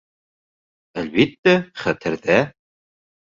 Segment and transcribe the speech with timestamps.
[1.01, 1.53] Әлбиттә,
[1.83, 2.39] хәтерҙә.